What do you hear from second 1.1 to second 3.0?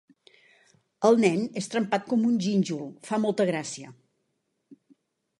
nen és trempat com un gínjol: